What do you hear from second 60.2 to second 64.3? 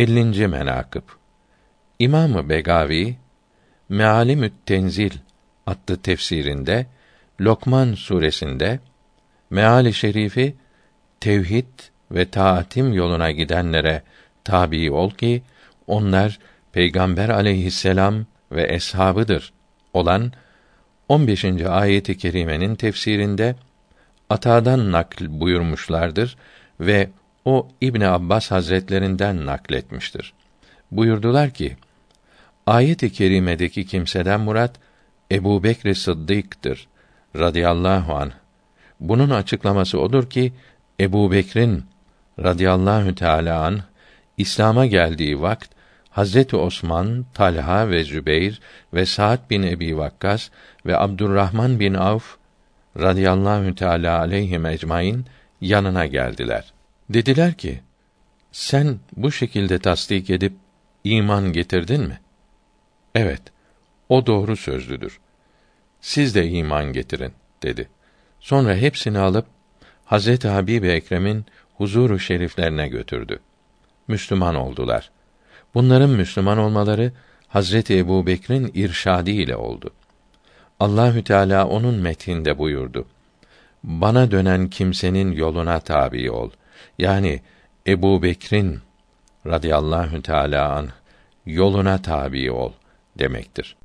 edip iman getirdin mi? Evet. O